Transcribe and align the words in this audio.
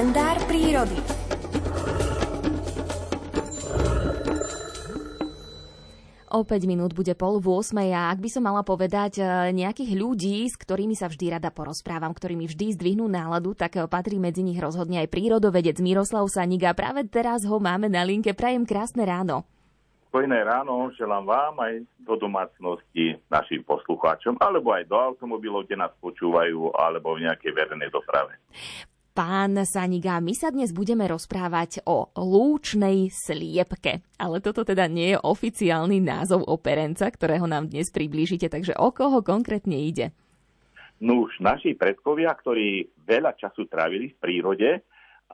kalendár 0.00 0.40
prírody. 0.48 0.96
O 6.32 6.40
5 6.40 6.64
minút 6.64 6.96
bude 6.96 7.12
pol 7.12 7.36
v 7.36 7.60
8 7.60 7.76
a 7.92 8.08
ak 8.08 8.24
by 8.24 8.28
som 8.32 8.48
mala 8.48 8.64
povedať 8.64 9.20
e, 9.20 9.52
nejakých 9.52 9.92
ľudí, 9.92 10.48
s 10.48 10.56
ktorými 10.56 10.96
sa 10.96 11.04
vždy 11.04 11.36
rada 11.36 11.52
porozprávam, 11.52 12.16
ktorí 12.16 12.32
mi 12.32 12.48
vždy 12.48 12.80
zdvihnú 12.80 13.12
náladu, 13.12 13.52
tak 13.52 13.76
e, 13.76 13.84
patrí 13.84 14.16
medzi 14.16 14.40
nich 14.40 14.56
rozhodne 14.56 15.04
aj 15.04 15.12
prírodovedec 15.12 15.76
Miroslav 15.84 16.24
Sanik 16.32 16.64
a 16.64 16.72
práve 16.72 17.04
teraz 17.04 17.44
ho 17.44 17.60
máme 17.60 17.92
na 17.92 18.00
linke. 18.00 18.32
Prajem 18.32 18.64
krásne 18.64 19.04
ráno. 19.04 19.44
Spojné 20.08 20.48
ráno 20.48 20.88
želám 20.96 21.28
vám 21.28 21.60
aj 21.60 21.72
do 22.08 22.16
domácnosti 22.16 23.20
našim 23.28 23.60
poslucháčom, 23.68 24.40
alebo 24.40 24.72
aj 24.72 24.88
do 24.88 24.96
automobilov, 24.96 25.68
kde 25.68 25.76
nás 25.76 25.92
počúvajú, 26.00 26.72
alebo 26.72 27.20
v 27.20 27.28
nejakej 27.28 27.52
verejnej 27.52 27.92
doprave. 27.92 28.40
Pán 29.10 29.58
Saniga, 29.66 30.22
my 30.22 30.30
sa 30.38 30.54
dnes 30.54 30.70
budeme 30.70 31.02
rozprávať 31.02 31.82
o 31.82 32.14
lúčnej 32.14 33.10
sliepke. 33.10 34.06
Ale 34.14 34.38
toto 34.38 34.62
teda 34.62 34.86
nie 34.86 35.12
je 35.12 35.18
oficiálny 35.18 35.98
názov 35.98 36.46
operenca, 36.46 37.10
ktorého 37.10 37.42
nám 37.50 37.66
dnes 37.66 37.90
priblížite, 37.90 38.46
takže 38.46 38.70
o 38.78 38.94
koho 38.94 39.18
konkrétne 39.26 39.74
ide? 39.74 40.14
No 41.02 41.26
už 41.26 41.42
naši 41.42 41.74
predkovia, 41.74 42.30
ktorí 42.38 42.86
veľa 43.02 43.34
času 43.34 43.66
trávili 43.66 44.14
v 44.14 44.20
prírode 44.22 44.70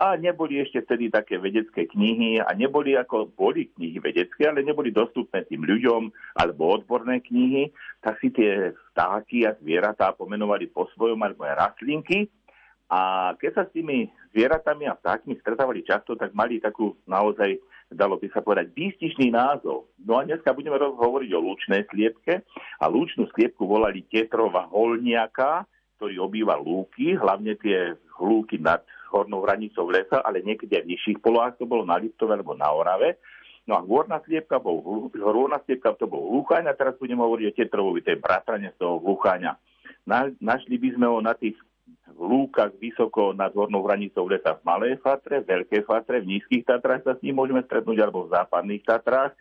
a 0.00 0.16
neboli 0.16 0.56
ešte 0.56 0.80
vtedy 0.80 1.12
také 1.12 1.36
vedecké 1.36 1.84
knihy 1.84 2.40
a 2.40 2.48
neboli 2.56 2.96
ako 2.96 3.28
boli 3.28 3.68
knihy 3.76 4.00
vedecké, 4.00 4.48
ale 4.48 4.64
neboli 4.64 4.88
dostupné 4.88 5.44
tým 5.44 5.68
ľuďom 5.68 6.08
alebo 6.40 6.80
odborné 6.80 7.20
knihy, 7.20 7.76
tak 8.00 8.16
si 8.24 8.32
tie 8.32 8.72
vtáky 8.92 9.44
a 9.44 9.52
zvieratá 9.60 10.16
pomenovali 10.16 10.72
po 10.72 10.88
svojom 10.96 11.20
alebo 11.20 11.44
aj 11.44 11.60
rastlinky 11.60 12.32
a 12.86 13.34
keď 13.34 13.50
sa 13.50 13.62
s 13.66 13.74
tými 13.74 14.06
zvieratami 14.30 14.86
a 14.86 14.94
vtákmi 14.94 15.34
stretávali 15.42 15.82
často, 15.82 16.14
tak 16.14 16.30
mali 16.38 16.62
takú 16.62 16.94
naozaj, 17.10 17.58
dalo 17.90 18.14
by 18.14 18.30
sa 18.30 18.46
povedať, 18.46 18.70
výstižný 18.78 19.34
názov. 19.34 19.90
No 20.06 20.22
a 20.22 20.26
dneska 20.26 20.54
budeme 20.54 20.78
hovoriť 20.78 21.30
o 21.34 21.42
lúčnej 21.42 21.82
sliepke. 21.90 22.46
A 22.78 22.84
lúčnú 22.86 23.26
sliepku 23.34 23.66
volali 23.66 24.06
Tetrova 24.06 24.70
holniaka, 24.70 25.66
ktorý 25.98 26.22
obýva 26.22 26.54
lúky, 26.54 27.18
hlavne 27.18 27.58
tie 27.58 27.98
lúky 28.22 28.62
nad 28.62 28.86
hornou 29.10 29.42
hranicou 29.42 29.90
lesa, 29.90 30.22
ale 30.22 30.46
niekedy 30.46 30.78
aj 30.78 30.84
v 30.86 30.90
nižších 30.94 31.18
polohách, 31.24 31.58
to 31.58 31.66
bolo 31.66 31.82
na 31.82 31.98
Liptove 31.98 32.36
alebo 32.36 32.54
na 32.54 32.70
Orave. 32.70 33.18
No 33.66 33.74
a 33.74 33.82
horná 33.82 34.22
sliepka 34.22 34.62
bol, 34.62 34.78
horná 35.10 35.58
sliepka 35.66 35.98
to 35.98 36.06
bol 36.06 36.22
hlucháň 36.38 36.70
a 36.70 36.78
teraz 36.78 36.94
budeme 37.02 37.26
hovoriť 37.26 37.46
o 37.50 37.56
Tetrovovi, 37.56 38.04
to 38.06 38.14
je 38.14 38.22
bratrane 38.22 38.70
z 38.70 38.78
toho 38.78 39.02
hlucháňa. 39.02 39.58
Na, 40.06 40.30
našli 40.38 40.78
by 40.78 40.94
sme 40.94 41.06
ho 41.10 41.18
na 41.18 41.34
tých 41.34 41.58
v 42.16 42.22
lúkach 42.24 42.72
vysoko 42.80 43.36
nad 43.36 43.52
hornou 43.52 43.84
hranicou 43.84 44.24
lesa 44.24 44.56
v 44.56 44.64
Malej 44.64 44.96
Fatre, 45.04 45.44
Veľkej 45.44 45.84
Fatre, 45.84 46.24
v 46.24 46.32
Nízkych 46.32 46.64
Tatrách 46.64 47.04
sa 47.04 47.12
s 47.12 47.20
ním 47.20 47.36
môžeme 47.36 47.60
stretnúť, 47.60 48.00
alebo 48.00 48.24
v 48.24 48.32
Západných 48.32 48.82
Tatrách. 48.88 49.36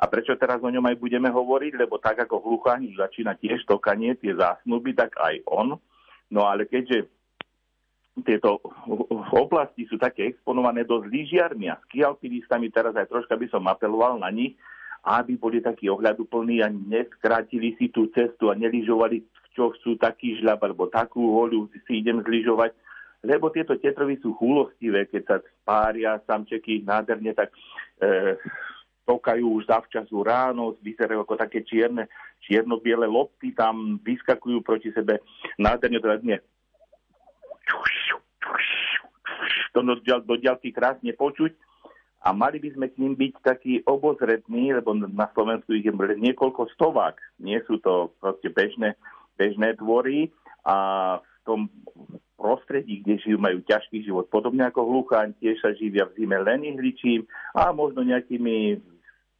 A 0.00 0.08
prečo 0.08 0.32
teraz 0.38 0.62
o 0.64 0.70
ňom 0.70 0.86
aj 0.86 0.96
budeme 0.96 1.28
hovoriť? 1.28 1.76
Lebo 1.76 2.00
tak 2.00 2.24
ako 2.24 2.40
v 2.40 2.46
Hlucháni 2.54 2.94
začína 2.96 3.36
tiež 3.36 3.66
tokanie, 3.68 4.16
tie 4.16 4.32
zásnuby, 4.32 4.96
tak 4.96 5.12
aj 5.18 5.44
on. 5.44 5.76
No 6.30 6.46
ale 6.46 6.64
keďže 6.70 7.10
tieto 8.22 8.62
oblasti 9.34 9.84
sú 9.90 9.98
také 9.98 10.30
exponované 10.30 10.86
dosť 10.86 11.04
lyžiarmi 11.10 11.66
a 11.68 11.80
skialpinistami, 11.84 12.70
teraz 12.72 12.94
aj 12.94 13.10
troška 13.10 13.34
by 13.36 13.46
som 13.50 13.66
apeloval 13.68 14.22
na 14.22 14.30
nich, 14.32 14.56
aby 15.00 15.36
boli 15.40 15.64
takí 15.64 15.88
ohľaduplní 15.88 16.60
a 16.60 16.68
neskrátili 16.68 17.76
si 17.80 17.88
tú 17.88 18.12
cestu 18.12 18.52
a 18.52 18.58
neližovali 18.58 19.24
čo 19.56 19.74
chcú 19.74 19.98
taký 19.98 20.38
žľab 20.38 20.62
alebo 20.62 20.86
takú 20.86 21.34
holu 21.34 21.66
si 21.88 22.04
idem 22.04 22.22
zlyžovať. 22.22 22.72
Lebo 23.20 23.52
tieto 23.52 23.76
tetrovy 23.76 24.16
sú 24.24 24.32
chúlostivé, 24.38 25.04
keď 25.04 25.22
sa 25.28 25.36
spária 25.44 26.16
samčeky 26.24 26.80
nádherne, 26.88 27.36
tak 27.36 27.52
e, 28.00 28.40
tokajú 29.04 29.60
už 29.60 29.68
zavčasu 29.68 30.24
ráno, 30.24 30.80
vyzerajú 30.80 31.28
ako 31.28 31.36
také 31.36 31.60
čierne, 31.60 32.08
čierno-biele 32.40 33.04
lopty, 33.04 33.52
tam 33.52 34.00
vyskakujú 34.00 34.64
proti 34.64 34.88
sebe 34.96 35.20
nádherne, 35.60 36.00
to 36.00 36.08
je 36.08 36.40
to 39.70 39.80
do 40.26 40.34
ďalky 40.40 40.74
krásne 40.74 41.14
počuť 41.14 41.69
a 42.20 42.36
mali 42.36 42.60
by 42.60 42.68
sme 42.76 42.86
k 42.92 43.00
ním 43.00 43.14
byť 43.16 43.32
takí 43.40 43.72
obozretní, 43.88 44.76
lebo 44.76 44.92
na 44.92 45.28
Slovensku 45.32 45.72
ich 45.72 45.88
je 45.88 45.94
niekoľko 45.94 46.68
stovák. 46.76 47.16
Nie 47.40 47.64
sú 47.64 47.80
to 47.80 48.12
proste 48.20 48.52
bežné 48.52 48.96
bežné 49.40 49.72
tvory 49.80 50.28
a 50.68 50.76
v 51.24 51.38
tom 51.48 51.60
prostredí, 52.36 53.00
kde 53.00 53.16
žijú, 53.24 53.40
majú 53.40 53.64
ťažký 53.64 54.04
život. 54.04 54.28
Podobne 54.28 54.68
ako 54.68 54.84
hlucháň, 54.84 55.32
tiež 55.40 55.56
sa 55.64 55.72
živia 55.72 56.04
v 56.12 56.20
zime 56.20 56.36
len 56.44 56.60
ihličím 56.60 57.24
a 57.56 57.72
možno 57.72 58.04
nejakými 58.04 58.76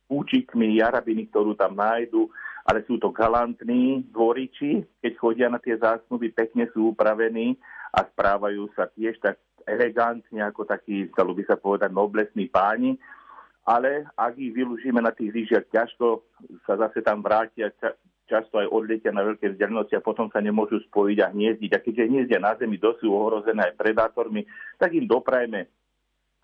účikmi, 0.08 0.80
jarabiny, 0.80 1.28
ktorú 1.28 1.52
tam 1.52 1.76
nájdu, 1.76 2.32
ale 2.64 2.84
sú 2.88 2.96
to 2.96 3.12
galantní 3.12 4.04
dvoriči, 4.12 4.84
keď 5.00 5.12
chodia 5.16 5.48
na 5.52 5.60
tie 5.60 5.76
zásnuby, 5.76 6.32
pekne 6.32 6.68
sú 6.72 6.92
upravení 6.92 7.56
a 7.90 8.06
správajú 8.06 8.70
sa 8.78 8.86
tiež 8.90 9.18
tak 9.18 9.38
elegantne, 9.66 10.40
ako 10.42 10.66
takí, 10.66 11.10
dalo 11.12 11.34
by 11.34 11.42
sa 11.46 11.58
povedať, 11.58 11.90
noblesní 11.90 12.48
páni. 12.48 12.96
Ale 13.66 14.08
ak 14.16 14.34
ich 14.40 14.50
vylúžime 14.56 14.98
na 15.04 15.12
tých 15.12 15.30
lyžiach, 15.30 15.68
ťažko 15.70 16.24
sa 16.64 16.80
zase 16.80 17.04
tam 17.04 17.20
vrátia, 17.20 17.70
často 18.26 18.62
aj 18.62 18.72
odletia 18.72 19.12
na 19.12 19.26
veľké 19.26 19.54
vzdialenosti 19.54 19.98
a 19.98 20.06
potom 20.06 20.30
sa 20.30 20.40
nemôžu 20.40 20.80
spojiť 20.86 21.18
a 21.22 21.30
hniezdiť. 21.30 21.70
A 21.76 21.82
keďže 21.82 22.08
hniezdia 22.08 22.38
na 22.40 22.56
Zemi 22.56 22.80
dosť 22.80 23.04
ohrozené 23.06 23.70
aj 23.70 23.78
predátormi, 23.78 24.46
tak 24.80 24.96
im 24.96 25.04
doprajme, 25.04 25.66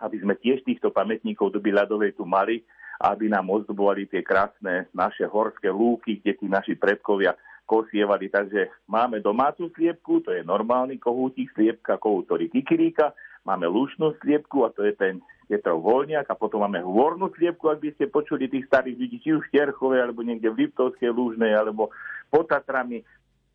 aby 0.03 0.17
sme 0.21 0.37
tiež 0.37 0.61
týchto 0.61 0.93
pamätníkov 0.93 1.51
doby 1.51 1.73
ľadovej 1.73 2.15
tu 2.15 2.23
mali 2.27 2.61
aby 2.97 3.29
nám 3.29 3.45
ozdobovali 3.53 4.09
tie 4.09 4.25
krásne 4.25 4.89
naše 4.89 5.29
horské 5.29 5.69
lúky, 5.69 6.17
kde 6.17 6.33
tí 6.33 6.45
naši 6.49 6.73
predkovia 6.73 7.37
kosievali. 7.67 8.31
Takže 8.31 8.87
máme 8.87 9.19
domácu 9.19 9.67
sliepku, 9.75 10.23
to 10.23 10.31
je 10.31 10.41
normálny 10.47 10.95
kohútik, 10.95 11.51
sliepka, 11.51 11.99
kohút, 11.99 12.31
kikiríka, 12.31 13.11
máme 13.43 13.67
lušnú 13.67 14.15
sliepku 14.23 14.63
a 14.63 14.71
to 14.71 14.87
je 14.87 14.95
ten 14.95 15.19
Petrov 15.47 15.79
Voľniak 15.79 16.27
a 16.27 16.35
potom 16.35 16.63
máme 16.63 16.83
hvornú 16.83 17.31
sliepku, 17.31 17.71
ak 17.71 17.79
by 17.79 17.89
ste 17.95 18.11
počuli 18.11 18.51
tých 18.51 18.67
starých 18.67 18.99
ľudí, 18.99 19.17
či 19.23 19.31
už 19.31 19.47
v 19.47 19.53
Terchove, 19.55 19.95
alebo 19.95 20.19
niekde 20.19 20.51
v 20.51 20.67
Liptovskej 20.67 21.07
Lúžnej, 21.07 21.55
alebo 21.55 21.87
pod 22.27 22.51
Tatrami, 22.51 22.99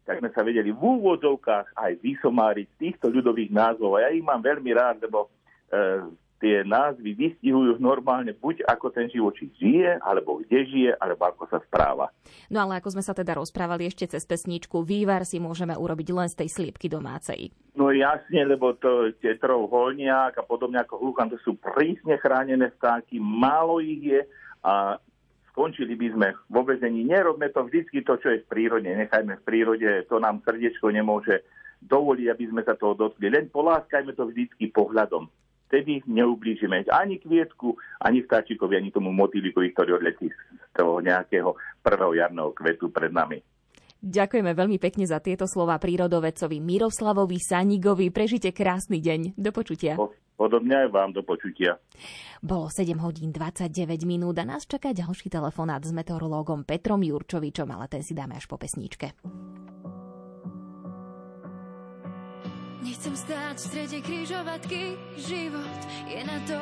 tak 0.08 0.18
sme 0.18 0.32
sa 0.32 0.40
vedeli 0.40 0.72
v 0.72 0.80
úvodzovkách 0.80 1.76
aj 1.76 1.92
vysomáriť 2.00 2.66
týchto 2.80 3.12
ľudových 3.12 3.52
názvov. 3.52 4.00
A 4.00 4.08
ja 4.08 4.10
ich 4.10 4.24
mám 4.24 4.40
veľmi 4.40 4.72
rád, 4.72 5.04
lebo 5.04 5.28
e, 5.68 6.10
tie 6.42 6.66
názvy 6.66 7.14
vystihujú 7.14 7.78
normálne 7.78 8.34
buď 8.34 8.66
ako 8.66 8.90
ten 8.90 9.06
živočík 9.06 9.54
žije, 9.54 10.02
alebo 10.02 10.42
kde 10.42 10.66
žije, 10.66 10.90
alebo 10.98 11.30
ako 11.30 11.46
sa 11.46 11.62
správa. 11.62 12.10
No 12.50 12.66
ale 12.66 12.82
ako 12.82 12.98
sme 12.98 13.06
sa 13.06 13.14
teda 13.14 13.38
rozprávali 13.38 13.86
ešte 13.86 14.10
cez 14.10 14.26
pesničku, 14.26 14.82
vývar 14.82 15.22
si 15.22 15.38
môžeme 15.38 15.78
urobiť 15.78 16.08
len 16.10 16.26
z 16.26 16.42
tej 16.42 16.48
sliepky 16.50 16.90
domácej. 16.90 17.54
No 17.78 17.94
jasne, 17.94 18.42
lebo 18.42 18.74
to 18.74 19.14
tetrov 19.22 19.70
holniak 19.70 20.34
a 20.34 20.42
podobne 20.42 20.82
ako 20.82 20.98
hluchan, 20.98 21.30
to 21.30 21.38
sú 21.46 21.54
prísne 21.54 22.18
chránené 22.18 22.74
vtáky, 22.74 23.22
málo 23.22 23.78
ich 23.78 24.02
je 24.02 24.20
a 24.66 24.98
skončili 25.54 25.94
by 25.94 26.08
sme 26.10 26.28
vo 26.50 26.66
vezení. 26.66 27.06
Nerobme 27.06 27.54
to 27.54 27.62
vždycky 27.68 28.02
to, 28.02 28.18
čo 28.18 28.34
je 28.34 28.42
v 28.42 28.50
prírode. 28.50 28.88
Nechajme 28.88 29.38
v 29.38 29.46
prírode, 29.46 29.88
to 30.10 30.18
nám 30.18 30.42
srdiečko 30.42 30.90
nemôže 30.90 31.44
dovoliť, 31.84 32.26
aby 32.32 32.44
sme 32.48 32.62
sa 32.64 32.74
toho 32.74 32.96
dotkli. 32.96 33.28
Len 33.28 33.52
poláskajme 33.52 34.16
to 34.16 34.30
vždycky 34.30 34.72
pohľadom 34.72 35.28
vtedy 35.72 36.04
neublížime 36.04 36.84
ani 36.92 37.16
kvietku, 37.16 37.80
ani 38.04 38.20
vtáčikovi, 38.20 38.76
ani 38.76 38.92
tomu 38.92 39.08
motýlikovi, 39.16 39.72
ktorý 39.72 39.96
odletí 39.96 40.28
z 40.28 40.70
toho 40.76 41.00
nejakého 41.00 41.56
prvého 41.80 42.12
jarného 42.12 42.52
kvetu 42.52 42.92
pred 42.92 43.08
nami. 43.08 43.40
Ďakujeme 44.02 44.52
veľmi 44.52 44.76
pekne 44.76 45.08
za 45.08 45.22
tieto 45.22 45.48
slova 45.48 45.78
prírodovedcovi 45.80 46.58
Miroslavovi 46.60 47.38
Sanigovi. 47.38 48.12
Prežite 48.12 48.52
krásny 48.52 49.00
deň. 49.00 49.38
Do 49.38 49.54
počutia. 49.54 49.96
Podobne 50.34 50.74
aj 50.84 50.88
vám 50.90 51.14
do 51.14 51.22
počutia. 51.22 51.78
Bolo 52.42 52.66
7 52.66 52.98
hodín 52.98 53.30
29 53.30 54.02
minút 54.02 54.34
a 54.42 54.44
nás 54.44 54.66
čaká 54.66 54.90
ďalší 54.90 55.30
telefonát 55.30 55.86
s 55.86 55.94
meteorológom 55.94 56.66
Petrom 56.66 56.98
Jurčovičom, 56.98 57.70
ale 57.70 57.86
ten 57.86 58.02
si 58.02 58.10
dáme 58.10 58.34
až 58.34 58.50
po 58.50 58.58
pesničke. 58.58 59.14
Nechcem 62.82 63.14
stáť 63.14 63.56
v 63.62 63.66
strede 63.70 63.98
križovatky, 64.02 64.98
život 65.14 65.80
je 66.10 66.18
na 66.26 66.38
to 66.50 66.58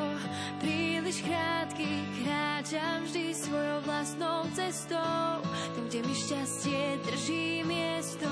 príliš 0.61 1.25
krátky. 1.25 1.89
Kráčam 2.21 3.09
vždy 3.09 3.33
svojou 3.33 3.81
vlastnou 3.81 4.45
cestou, 4.53 5.41
tam, 5.41 5.83
kde 5.89 6.05
mi 6.05 6.13
šťastie 6.13 7.01
drží 7.09 7.65
miesto. 7.65 8.29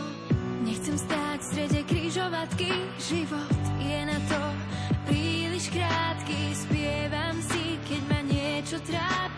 Nechcem 0.62 1.02
stáť 1.02 1.38
v 1.42 1.50
strede 1.50 1.82
križovatky, 1.90 2.70
život 3.10 3.58
je 3.82 4.00
na 4.06 4.20
to 4.30 4.42
príliš 5.10 5.74
krátky. 5.74 6.40
Spievam 6.54 7.42
si, 7.42 7.82
keď 7.90 8.02
ma 8.06 8.22
niečo 8.22 8.78
trápi, 8.86 9.29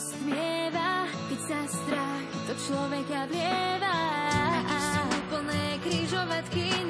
rozsmieva, 0.00 1.04
keď 1.28 1.40
sa 1.44 1.60
strach 1.68 2.24
do 2.48 2.56
človeka 2.56 3.28
vlieva. 3.28 4.00
A 4.64 4.74
sú 4.80 5.02
úplné 5.12 5.76
krížovatky 5.84 6.88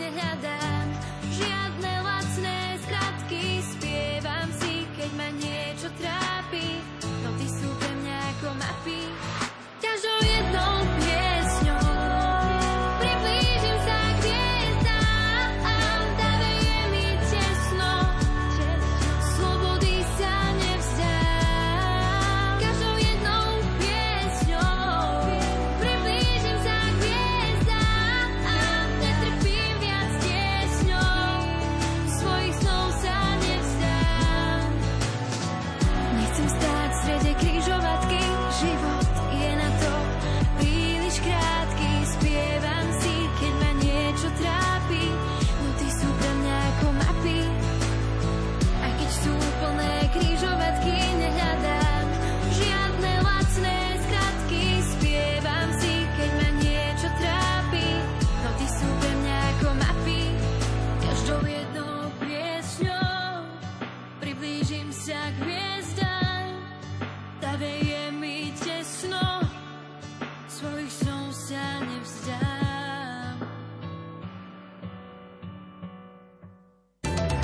like 65.39 65.47
me. 65.47 65.60